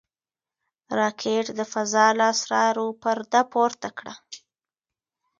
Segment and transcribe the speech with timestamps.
[0.99, 4.13] راکټ د فضا له اسرارو پرده پورته کړه